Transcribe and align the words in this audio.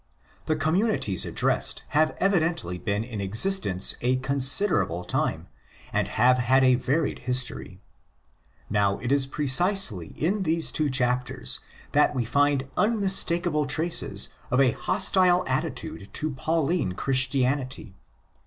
The 0.47 0.55
communities 0.55 1.27
addressed 1.27 1.83
have 1.89 2.15
evidently 2.19 2.79
been 2.79 3.03
in 3.03 3.21
existence 3.21 3.93
a 4.01 4.15
considerable 4.15 5.03
time, 5.03 5.47
and 5.93 6.07
have 6.07 6.39
had 6.39 6.63
a 6.63 6.73
varied 6.73 7.19
history. 7.29 7.79
Now, 8.67 8.97
it 8.97 9.11
is 9.11 9.27
precisely 9.27 10.07
in 10.17 10.41
these 10.41 10.71
two 10.71 10.89
chapters 10.89 11.59
that 11.91 12.15
we 12.15 12.25
find 12.25 12.67
unmistakeable 12.77 13.67
traces 13.67 14.29
of 14.49 14.59
a 14.59 14.71
hostile 14.71 15.43
attitude 15.45 16.11
to 16.15 16.31
Pauline 16.31 16.93
Christianity. 16.93 17.93